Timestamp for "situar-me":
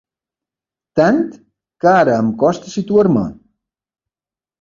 2.77-3.23